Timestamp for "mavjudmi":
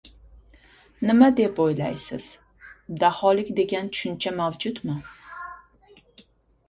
4.41-5.01